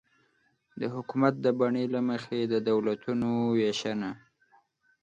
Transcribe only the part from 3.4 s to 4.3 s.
وېشنه